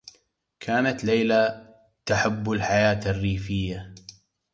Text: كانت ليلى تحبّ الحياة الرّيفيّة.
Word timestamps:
كانت 0.59 1.03
ليلى 1.03 1.69
تحبّ 2.05 2.51
الحياة 2.51 2.99
الرّيفيّة. 3.09 3.93